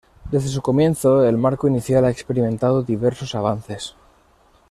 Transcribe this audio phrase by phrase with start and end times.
[0.31, 3.93] Desde su comienzo, el marco inicial ha experimentado diversos avances.